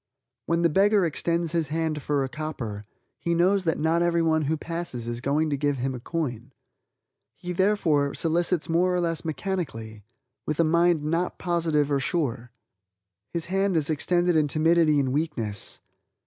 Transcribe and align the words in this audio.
When 0.47 0.63
the 0.63 0.69
beggar 0.69 1.05
extends 1.05 1.51
his 1.51 1.67
hand 1.67 2.01
for 2.01 2.23
a 2.23 2.27
copper, 2.27 2.85
he 3.19 3.35
knows 3.35 3.65
that 3.65 3.77
not 3.77 4.01
everyone 4.01 4.45
who 4.45 4.57
passes 4.57 5.07
is 5.07 5.21
going 5.21 5.51
to 5.51 5.55
give 5.57 5.77
him 5.77 5.93
a 5.93 5.99
coin. 5.99 6.53
He, 7.35 7.51
therefore, 7.53 8.15
solicits 8.15 8.67
more 8.67 8.95
or 8.95 8.99
less 8.99 9.23
mechanically, 9.23 10.03
with 10.43 10.59
a 10.59 10.63
mind 10.63 11.03
not 11.03 11.37
positive 11.37 11.91
or 11.91 11.99
sure. 11.99 12.49
His 13.29 13.45
hand 13.45 13.77
is 13.77 13.91
extended 13.91 14.35
in 14.35 14.47
timidity 14.47 14.99
and 14.99 15.13
weakness. 15.13 15.81